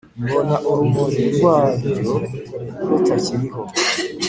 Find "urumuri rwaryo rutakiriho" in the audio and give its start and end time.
0.69-3.61